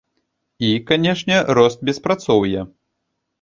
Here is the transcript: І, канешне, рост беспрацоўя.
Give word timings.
І, 0.67 0.71
канешне, 0.91 1.35
рост 1.59 1.85
беспрацоўя. 1.91 2.65